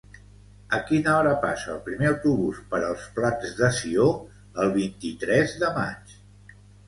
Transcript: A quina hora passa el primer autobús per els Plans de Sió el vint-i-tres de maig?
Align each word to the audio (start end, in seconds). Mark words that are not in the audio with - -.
A 0.77 0.77
quina 0.85 1.11
hora 1.15 1.33
passa 1.43 1.67
el 1.73 1.81
primer 1.89 2.07
autobús 2.11 2.63
per 2.71 2.79
els 2.87 3.05
Plans 3.19 3.53
de 3.61 3.69
Sió 3.81 4.07
el 4.63 4.73
vint-i-tres 4.81 5.57
de 5.65 5.73
maig? 5.79 6.17